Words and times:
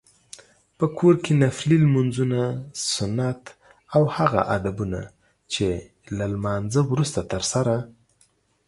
په 0.77 0.85
کور 0.97 1.15
کې 1.23 1.31
نفلي 1.43 1.77
لمونځونه، 1.85 2.39
سنت 2.93 3.43
او 3.95 4.03
هغه 4.17 4.41
ادبونه 4.55 5.01
چې 5.53 5.67
له 6.17 6.25
لمانځته 6.33 6.81
وروسته 6.91 7.19
ترسره 7.31 7.75